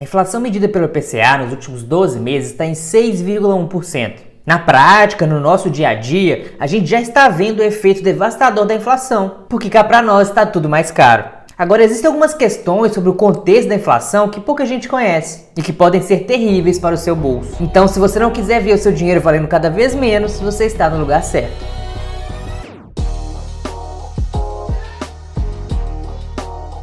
A 0.00 0.04
inflação 0.04 0.40
medida 0.40 0.68
pelo 0.68 0.84
IPCA 0.84 1.38
nos 1.38 1.50
últimos 1.50 1.82
12 1.82 2.20
meses 2.20 2.52
está 2.52 2.64
em 2.64 2.70
6,1%. 2.70 4.12
Na 4.46 4.56
prática, 4.56 5.26
no 5.26 5.40
nosso 5.40 5.68
dia 5.68 5.88
a 5.88 5.94
dia, 5.94 6.52
a 6.60 6.68
gente 6.68 6.86
já 6.86 7.00
está 7.00 7.28
vendo 7.28 7.58
o 7.58 7.64
efeito 7.64 8.00
devastador 8.00 8.64
da 8.64 8.76
inflação, 8.76 9.38
porque 9.48 9.68
cá 9.68 9.82
para 9.82 10.00
nós 10.00 10.28
está 10.28 10.46
tudo 10.46 10.68
mais 10.68 10.92
caro. 10.92 11.24
Agora, 11.58 11.82
existem 11.82 12.06
algumas 12.06 12.32
questões 12.32 12.94
sobre 12.94 13.10
o 13.10 13.14
contexto 13.14 13.70
da 13.70 13.74
inflação 13.74 14.28
que 14.28 14.40
pouca 14.40 14.64
gente 14.64 14.88
conhece 14.88 15.46
e 15.56 15.62
que 15.62 15.72
podem 15.72 16.00
ser 16.00 16.18
terríveis 16.26 16.78
para 16.78 16.94
o 16.94 16.98
seu 16.98 17.16
bolso. 17.16 17.56
Então, 17.60 17.88
se 17.88 17.98
você 17.98 18.20
não 18.20 18.30
quiser 18.30 18.62
ver 18.62 18.74
o 18.74 18.78
seu 18.78 18.92
dinheiro 18.92 19.20
valendo 19.20 19.48
cada 19.48 19.68
vez 19.68 19.96
menos, 19.96 20.38
você 20.38 20.66
está 20.66 20.88
no 20.88 21.00
lugar 21.00 21.24
certo. 21.24 21.66